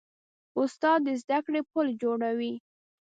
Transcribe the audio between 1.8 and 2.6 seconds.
جوړوي.